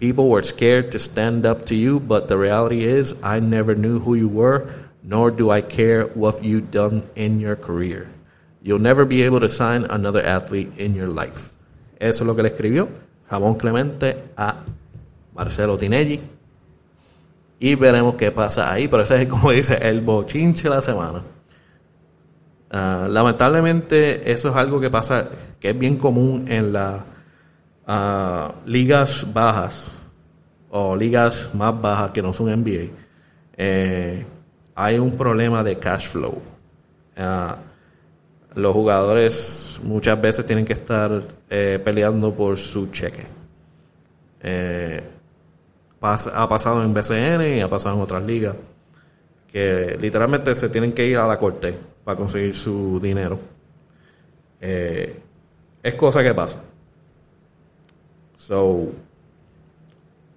[0.00, 4.00] People were scared to stand up to you, but the reality is I never knew
[4.00, 4.66] who you were,
[5.04, 8.10] nor do I care what you've done in your career.
[8.60, 11.54] You'll never be able to sign another athlete in your life.
[12.00, 12.90] Eso es lo que le escribió
[13.30, 14.56] Ramón Clemente a
[15.32, 16.35] Marcelo Tinelli.
[17.58, 21.22] Y veremos qué pasa ahí, pero ese es como dice el bochinche de la semana.
[22.70, 25.28] Ah, lamentablemente eso es algo que pasa,
[25.60, 27.04] que es bien común en las
[27.86, 30.02] ah, ligas bajas
[30.70, 32.90] o ligas más bajas que no son NBA.
[33.56, 34.26] Eh,
[34.74, 36.42] hay un problema de cash flow.
[37.16, 37.56] Ah,
[38.54, 43.26] los jugadores muchas veces tienen que estar eh, peleando por su cheque.
[44.42, 45.02] Eh,
[46.00, 48.56] ha pasado en BCN y ha pasado en otras ligas
[49.50, 53.38] que literalmente se tienen que ir a la corte para conseguir su dinero.
[54.60, 55.18] Eh,
[55.82, 56.62] es cosa que pasa.
[58.36, 58.88] So,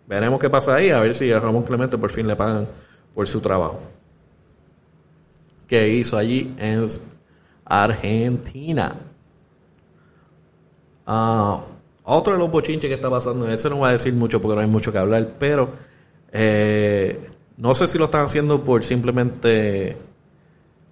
[0.07, 2.67] veremos qué pasa ahí, a ver si a Ramón Clemente por fin le pagan
[3.13, 3.81] por su trabajo.
[5.67, 6.87] Que hizo allí en
[7.65, 8.95] Argentina.
[11.05, 11.61] Ah,
[12.03, 14.61] otro de los bochinches que está pasando, ese no voy a decir mucho porque no
[14.61, 15.69] hay mucho que hablar, pero
[16.31, 19.97] eh, no sé si lo están haciendo por simplemente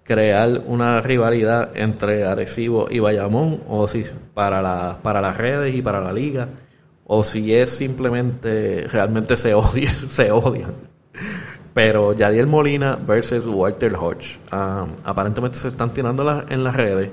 [0.03, 5.81] crear una rivalidad entre Arecibo y Bayamón, o si para, la, para las redes y
[5.81, 6.47] para la liga,
[7.05, 9.91] o si es simplemente realmente se odian.
[10.09, 10.73] Se odian.
[11.73, 14.39] Pero Yadiel Molina versus Walter Hodge.
[14.51, 17.11] Ah, aparentemente se están tirando en las redes.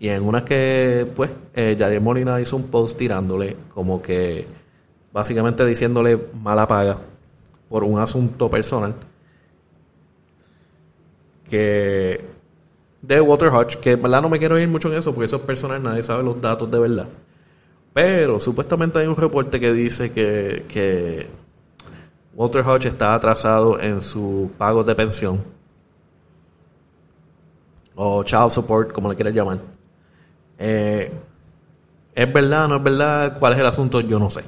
[0.00, 4.46] Y en una que, pues, eh, Yadiel Molina hizo un post tirándole, como que
[5.12, 6.98] básicamente diciéndole mala paga
[7.68, 8.94] por un asunto personal.
[11.50, 12.24] Que
[13.02, 15.36] de Walter Hodge, que en verdad no me quiero ir mucho en eso, porque eso
[15.36, 17.08] es personal, nadie sabe los datos de verdad.
[17.92, 21.28] Pero supuestamente hay un reporte que dice que, que
[22.34, 25.44] Walter Hodge está atrasado en su pago de pensión
[27.96, 29.79] o child support, como le quieras llamar.
[30.60, 31.10] Eh,
[32.14, 33.38] ¿Es verdad no es verdad?
[33.38, 34.00] ¿Cuál es el asunto?
[34.00, 34.42] Yo no sé.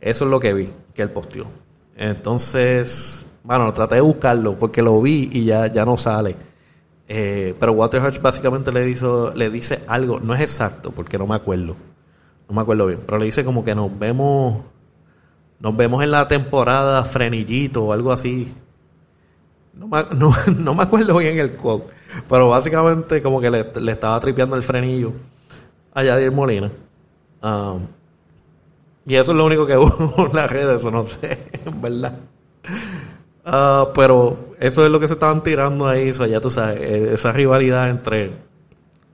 [0.00, 1.46] Eso es lo que vi, que él posteó.
[1.96, 6.34] Entonces, bueno, traté de buscarlo porque lo vi y ya, ya no sale.
[7.06, 11.26] Eh, pero Walter Hodge básicamente le, hizo, le dice algo, no es exacto porque no
[11.26, 11.76] me acuerdo.
[12.48, 14.62] No me acuerdo bien, pero le dice como que nos vemos
[15.60, 18.52] nos vemos en la temporada Frenillito o algo así.
[19.74, 20.04] No me,
[20.58, 21.92] no, me acuerdo bien el quote.
[22.28, 25.12] Pero básicamente como que le, estaba tripeando el frenillo
[25.94, 26.70] a Yadir Molina.
[27.42, 27.86] Um,
[29.06, 32.18] y eso es lo único que hubo en las redes, eso no sé, en verdad.
[33.44, 37.14] Uh, pero eso es lo que se estaban tirando ahí, eso ya tú sabes, eh,
[37.14, 38.32] esa rivalidad entre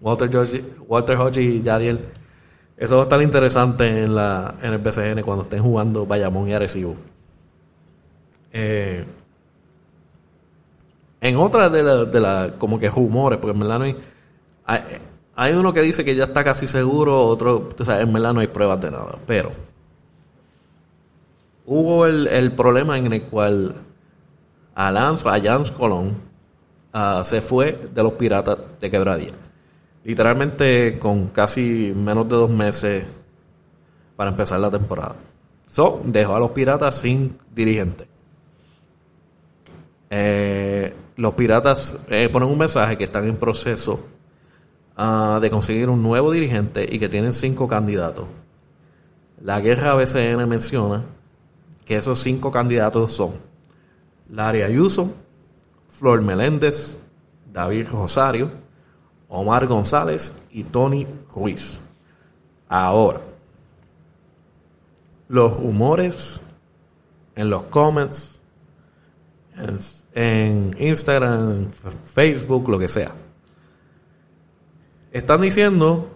[0.00, 2.00] Walter, George, Walter Hodge y Yadiel
[2.78, 6.54] eso va a estar interesante en, la, en el BCN cuando estén jugando Bayamón y
[6.54, 6.94] Arecibo.
[8.52, 9.04] Eh,
[11.20, 13.96] en otra de la, de la, como que rumores, porque en verdad no hay,
[15.40, 18.40] hay, uno que dice que ya está casi seguro, otro, o sea, en verdad no
[18.40, 19.50] hay pruebas de nada, pero
[21.66, 23.74] hubo el, problema en el cual
[24.74, 26.16] Alonso, Jans Colón
[26.92, 29.32] ah, se fue de los piratas de Quebradía
[30.08, 33.04] literalmente con casi menos de dos meses
[34.16, 35.16] para empezar la temporada.
[35.68, 38.08] So, dejó a los piratas sin dirigente.
[40.08, 44.00] Eh, los piratas eh, ponen un mensaje que están en proceso
[44.98, 48.26] ah, de conseguir un nuevo dirigente y que tienen cinco candidatos.
[49.40, 51.04] La guerra BCN menciona
[51.86, 53.32] que esos cinco candidatos son
[54.28, 55.14] Larry Ayuso,
[55.88, 56.98] Flor Meléndez,
[57.50, 58.50] David Rosario,
[59.28, 61.80] Omar González y Tony Ruiz.
[62.68, 63.20] Ahora,
[65.28, 66.42] los humores
[67.34, 68.40] en los comments,
[70.14, 71.70] en, Instagram,
[72.04, 73.12] Facebook, lo que sea,
[75.12, 76.10] están diciendo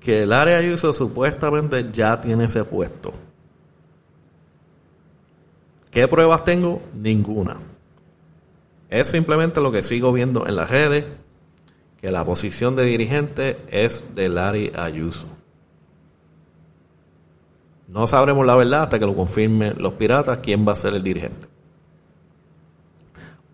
[0.00, 3.12] que el área uso supuestamente ya tiene ese puesto.
[5.90, 6.82] ¿Qué pruebas tengo?
[6.94, 7.58] Ninguna.
[8.90, 11.04] Es simplemente lo que sigo viendo en las redes
[12.00, 15.26] que la posición de dirigente es de Larry Ayuso.
[17.88, 21.02] No sabremos la verdad hasta que lo confirmen los piratas quién va a ser el
[21.02, 21.48] dirigente.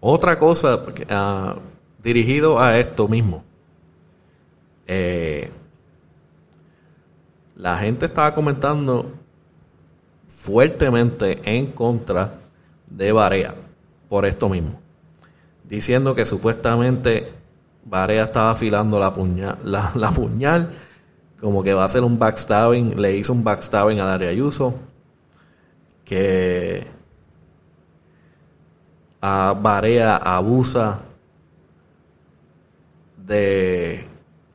[0.00, 1.60] Otra cosa uh,
[2.02, 3.44] dirigido a esto mismo.
[4.92, 5.48] Eh,
[7.54, 9.12] la gente estaba comentando
[10.26, 12.40] fuertemente en contra
[12.88, 13.54] de Barea
[14.08, 14.80] por esto mismo.
[15.62, 17.32] Diciendo que supuestamente
[17.84, 20.70] Barea estaba afilando la puñal,
[21.40, 24.74] como que va a hacer un backstabbing, le hizo un backstabbing al área Ayuso,
[26.04, 26.84] que
[29.20, 31.02] a Barea abusa
[33.16, 34.09] de,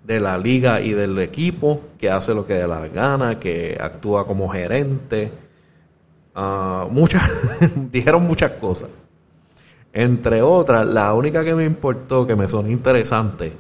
[0.06, 4.26] de la liga y del equipo, que hace lo que de la gana, que actúa
[4.26, 5.32] como gerente.
[6.36, 7.28] Uh, muchas,
[7.91, 8.89] dijeron muchas cosas.
[9.91, 13.53] Entre otras, la única que me importó, que me sonó interesante,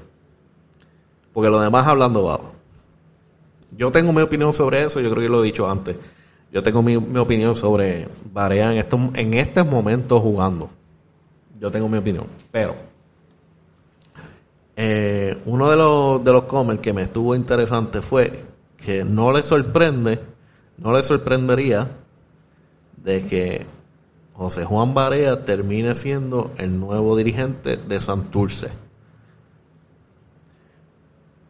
[1.33, 2.39] porque lo demás hablando va.
[3.75, 5.95] Yo tengo mi opinión sobre eso, yo creo que lo he dicho antes.
[6.51, 10.69] Yo tengo mi, opinión sobre Barea en estos, en estos momentos jugando.
[11.59, 12.27] Yo tengo mi opinión.
[12.51, 12.75] Pero
[14.75, 18.43] eh, uno de los, de los comments que me estuvo interesante fue
[18.77, 20.19] que no le sorprende,
[20.77, 21.89] no le sorprendería
[22.97, 23.65] de que
[24.33, 28.69] José Juan Barea termine siendo el nuevo dirigente de Santurce.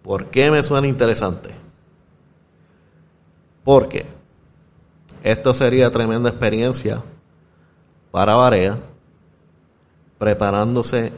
[0.04, 1.50] ¿Por qué me suena interesante?
[3.64, 4.06] Porque
[5.24, 7.02] esto sería tremenda experiencia
[8.12, 8.78] para Barea,
[10.20, 11.12] preparándose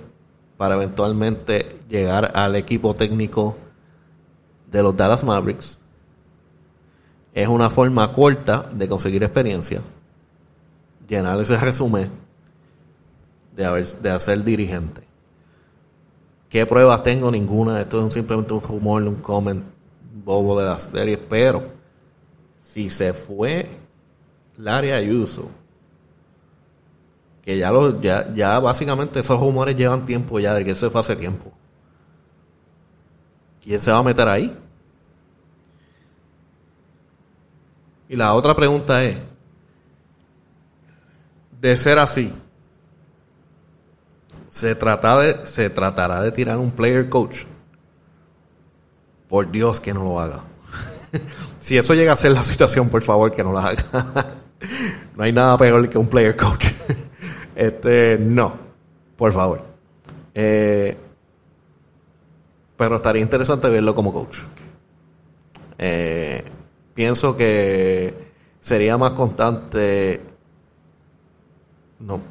[0.57, 3.55] para eventualmente llegar al equipo técnico
[4.69, 5.79] de los Dallas Mavericks
[7.33, 9.81] es una forma corta de conseguir experiencia,
[11.07, 12.09] llenar ese resumen
[13.55, 15.03] de, hacer dirigente.
[16.49, 17.29] ¿Qué pruebas tengo?
[17.29, 17.79] Ninguna.
[17.79, 19.63] Esto es simplemente un rumor, un comment
[20.25, 21.17] bobo de la serie.
[21.17, 21.63] Pero
[22.59, 23.67] si se fue
[24.57, 25.51] Larry Ayuso,
[27.47, 30.99] que ya, lo, ya, ya básicamente esos rumores llevan tiempo ya, de que se fue
[30.99, 31.49] hace tiempo.
[33.63, 34.53] ¿Quién se va a meter ahí?
[38.09, 39.15] Y la otra pregunta es,
[41.61, 42.33] de ser así,
[44.49, 47.45] ¿se, trata de, ¿se tratará de tirar un player coach?
[49.29, 50.41] Por Dios que no lo haga.
[51.61, 53.85] si eso llega a ser la situación, por favor que no lo haga.
[55.15, 56.76] no hay nada peor que un player coach.
[57.57, 58.53] Este, no,
[59.15, 59.61] por favor.
[60.35, 60.95] Eh,
[62.77, 64.41] pero estaría interesante verlo como coach.
[65.79, 66.43] Eh,
[66.93, 68.13] pienso que
[68.59, 70.21] sería más constante.
[71.99, 72.21] No,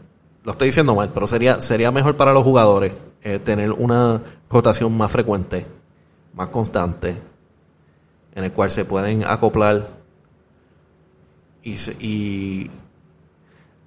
[0.45, 2.93] lo estoy diciendo mal, pero sería, sería mejor para los jugadores
[3.25, 5.67] eh, tener una rotación más frecuente,
[6.35, 7.17] más constante,
[8.33, 9.89] en el cual se pueden acoplar
[11.65, 12.71] y, y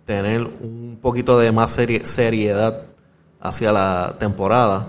[0.09, 2.81] tener un poquito de más seriedad
[3.39, 4.87] hacia la temporada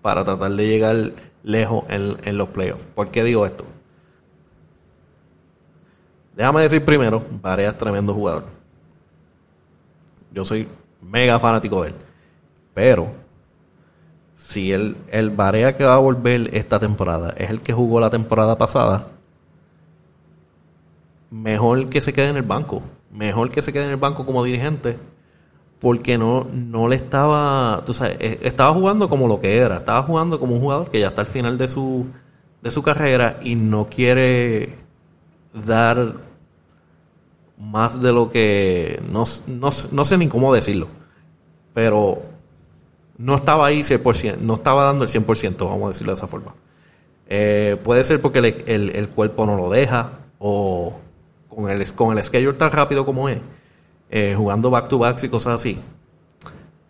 [0.00, 1.12] para tratar de llegar
[1.42, 2.86] lejos en, los playoffs.
[2.86, 3.66] ¿Por qué digo esto?
[6.34, 8.44] Déjame decir primero, Varea es tremendo jugador.
[10.32, 10.66] Yo soy
[11.02, 11.94] mega fanático de él.
[12.72, 13.12] Pero,
[14.34, 18.08] si el, el Barea que va a volver esta temporada es el que jugó la
[18.08, 19.08] temporada pasada,
[21.30, 22.82] mejor que se quede en el banco.
[23.12, 24.98] Mejor que se quede en el banco como dirigente
[25.82, 30.04] porque no, no le estaba, tú sabes, e, estaba jugando como lo que era, estaba
[30.04, 32.06] jugando como un jugador que ya está al final de su,
[32.62, 34.76] de su carrera y no quiere
[35.52, 36.14] dar
[37.58, 40.86] más de lo que, no, no, sé ni cómo decirlo,
[41.74, 42.22] pero
[43.18, 46.54] no estaba ahí 100%, no estaba dando el 100%, vamos a decirlo de esa forma.
[47.26, 50.94] Eh, puede ser porque el, el, cuerpo no lo deja o
[51.54, 53.38] con el, con el schedule tan rápido como es
[54.10, 55.78] eh, jugando back to backs y cosas así.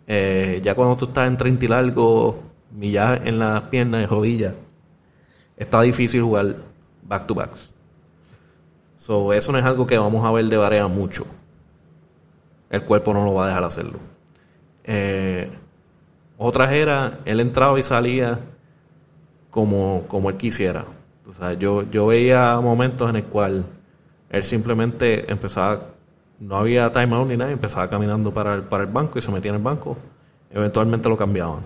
[0.07, 4.53] Eh, ya cuando tú estás en 30 y largo, millas en las piernas y rodillas,
[5.55, 6.57] está difícil jugar
[7.01, 7.73] back to backs.
[8.97, 11.25] So, eso no es algo que vamos a ver de Barea mucho.
[12.69, 13.99] El cuerpo no lo va a dejar hacerlo.
[14.83, 15.49] Eh,
[16.37, 18.39] otras era, él entraba y salía
[19.49, 20.85] como, como él quisiera.
[21.25, 23.65] O sea, yo, yo veía momentos en el cual
[24.33, 25.93] él simplemente empezaba
[26.39, 29.49] no había timeout ni nada, empezaba caminando para el, para el banco y se metía
[29.49, 29.95] en el banco.
[30.49, 31.61] Eventualmente lo cambiaban.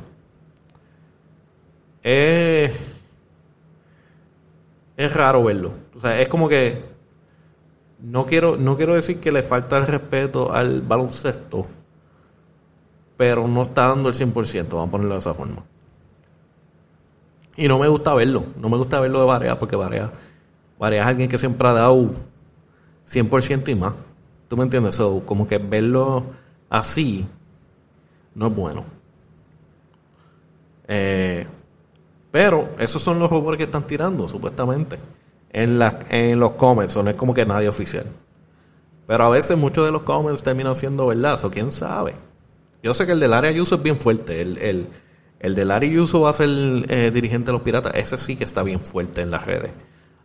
[2.04, 2.72] Es,
[4.96, 5.74] es raro verlo.
[5.96, 6.84] O sea, es como que
[8.00, 11.66] no quiero, no quiero decir que le falta el respeto al baloncesto,
[13.16, 15.64] pero no está dando el 100%, vamos a ponerlo de esa forma.
[17.56, 20.12] Y no me gusta verlo, no me gusta verlo de Varea, porque Varea,
[20.78, 22.12] Varea es alguien que siempre ha dado
[23.08, 23.94] 100% y más.
[24.48, 24.96] ¿Tú me entiendes?
[24.96, 26.26] So, como que verlo
[26.70, 27.28] así
[28.36, 28.86] no es bueno.
[30.88, 31.48] Eh,
[32.32, 35.00] pero esos son los rumores que están tirando, supuestamente.
[35.50, 35.80] En,
[36.10, 38.06] en los comments, no es como que nadie oficial.
[39.08, 42.14] Pero a veces muchos de los comments terminan siendo verdad, quién sabe.
[42.84, 44.42] Yo sé que el del área Yuso es bien fuerte.
[44.42, 44.88] El, el,
[45.40, 47.94] el del área Yuso va a ser eh, dirigente de los piratas.
[47.96, 49.72] Ese sí que está bien fuerte en las redes.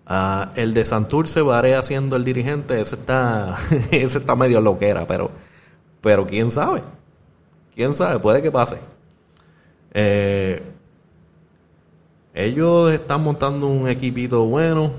[0.06, 3.56] Ah, el de Santurce Varea siendo el dirigente, ese está,
[3.90, 5.30] ese está medio loquera, pero,
[6.00, 6.82] pero quién sabe.
[7.74, 8.76] Quién sabe, puede que pase.
[9.94, 10.62] Eh,
[12.34, 14.90] ellos están montando un equipito bueno.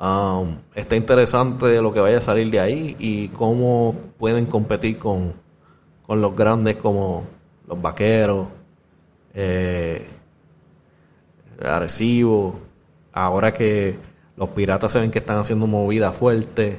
[0.00, 5.34] Um, está interesante lo que vaya a salir de ahí y cómo pueden competir con,
[6.06, 7.24] con los grandes como
[7.66, 8.48] los vaqueros,
[9.34, 10.06] eh,
[13.24, 13.96] ahora que
[14.36, 16.78] los piratas se ven que están haciendo movida fuerte.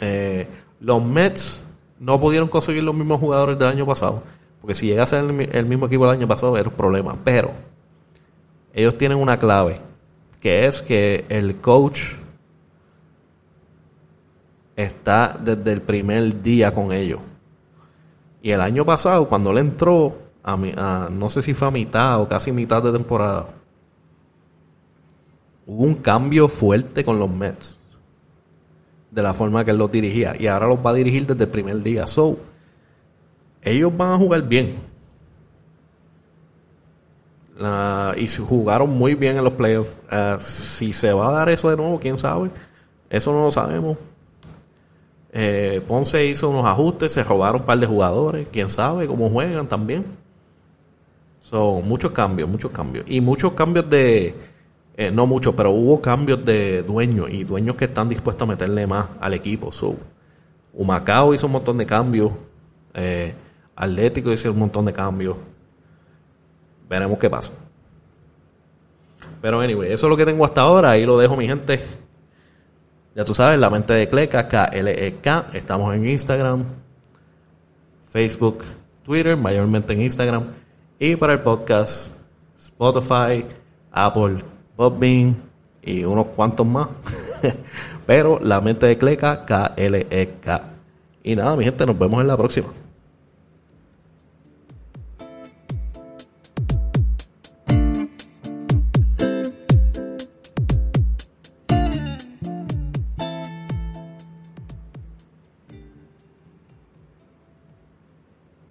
[0.00, 0.46] Eh,
[0.80, 1.64] los Mets
[1.98, 4.22] no pudieron conseguir los mismos jugadores del año pasado.
[4.60, 7.16] Porque si llega a ser el, mismo equipo del año pasado era un problema.
[7.24, 7.52] Pero
[8.74, 9.76] ellos tienen una clave.
[10.40, 12.16] Que es que el coach
[14.76, 17.20] está desde el primer día con ellos.
[18.42, 22.20] Y el año pasado, cuando él entró, a, a, no sé si fue a mitad
[22.20, 23.48] o casi mitad de temporada,
[25.66, 27.78] hubo un cambio fuerte con los Mets.
[29.10, 30.34] De la forma que él los dirigía.
[30.38, 32.06] Y ahora los va a dirigir desde el primer día.
[32.06, 32.38] So,
[33.62, 34.76] ellos van a jugar bien.
[38.16, 39.98] y jugaron muy bien en los playoffs.
[40.10, 42.50] Eh, si se va a dar eso de nuevo, quién sabe.
[43.08, 43.96] Eso no lo sabemos.
[45.32, 48.48] Eh, Ponce hizo unos ajustes, se robaron un par de jugadores.
[48.50, 50.04] Quién sabe cómo juegan también.
[51.40, 53.04] Son muchos cambios, muchos cambios.
[53.08, 54.34] Y muchos cambios de.
[54.96, 58.86] Eh, no muchos, pero hubo cambios de dueños y dueños que están dispuestos a meterle
[58.86, 59.72] más al equipo.
[59.72, 59.96] So,
[60.72, 62.32] Humacao hizo un montón de cambios.
[63.76, 65.36] Atlético hizo un montón de cambios.
[66.88, 67.52] Veremos qué pasa.
[69.40, 70.90] Pero anyway, eso es lo que tengo hasta ahora.
[70.92, 71.80] Ahí lo dejo, mi gente.
[73.14, 75.46] Ya tú sabes, la mente de Cleca, K-L-E-K.
[75.52, 76.64] Estamos en Instagram,
[78.08, 78.64] Facebook,
[79.02, 80.44] Twitter, mayormente en Instagram.
[80.98, 82.16] Y para el podcast,
[82.56, 83.44] Spotify,
[83.92, 84.36] Apple,
[84.76, 85.36] Podbean
[85.82, 86.88] y unos cuantos más.
[88.06, 90.62] Pero la mente de Cleca, K-L-E-K.
[91.22, 92.68] Y nada, mi gente, nos vemos en la próxima.